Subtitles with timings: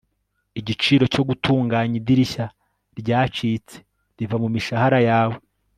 [0.59, 2.45] igiciro cyo gutunganya idirishya
[2.99, 3.75] ryacitse
[4.17, 5.37] riva mumishahara yawe